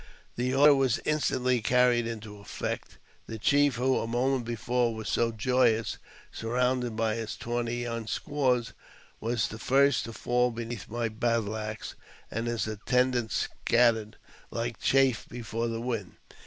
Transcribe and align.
The 0.35 0.55
order 0.55 0.73
was 0.73 0.97
instantly 1.05 1.61
carried 1.61 2.07
into 2.07 2.39
effect. 2.39 2.97
The 3.27 3.37
chief 3.37 3.75
who, 3.75 3.99
a 3.99 4.07
moment 4.07 4.45
before, 4.45 4.95
was 4.95 5.07
so 5.07 5.31
joyous, 5.31 5.99
surrounded 6.31 6.95
by 6.95 7.13
his 7.17 7.35
tawny 7.35 7.83
young 7.83 8.07
squaws, 8.07 8.73
was 9.19 9.47
the 9.47 9.59
first 9.59 10.05
to 10.05 10.13
fall 10.13 10.49
beneath 10.49 10.89
my 10.89 11.07
battle 11.07 11.55
axe, 11.55 11.93
and 12.31 12.47
his 12.47 12.65
attendants 12.65 13.47
scattered 13.63 14.15
like 14.49 14.79
chaff 14.79 15.27
before 15.29 15.67
the 15.67 15.79
wind. 15.79 16.15